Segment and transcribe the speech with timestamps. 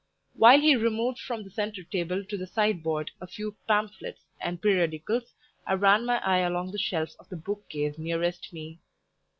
[0.33, 4.59] While he removed from the centre table to the side board a few pamphlets and
[4.59, 5.35] periodicals,
[5.67, 8.79] I ran my eye along the shelves of the book case nearest me.